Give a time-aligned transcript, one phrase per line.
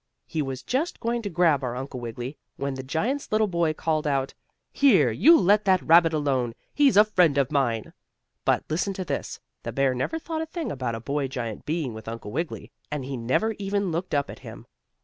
[0.25, 4.07] He was just going to grab our Uncle Wiggily, when the giant's little boy called
[4.07, 4.33] out:
[4.73, 6.55] "Here, you let that rabbit alone!
[6.73, 7.93] He's a friend of mine!"
[8.43, 11.93] But, listen to this, the bear never thought a thing about a boy giant being
[11.93, 14.65] with Uncle Wiggily, and he never even looked up at him.